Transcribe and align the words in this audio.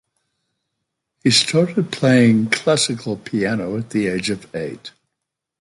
He 1.23 1.29
started 1.29 1.91
playing 1.91 2.49
classical 2.49 3.17
piano 3.17 3.77
at 3.77 3.91
the 3.91 4.07
age 4.07 4.31
of 4.31 4.47
eight. 4.55 4.93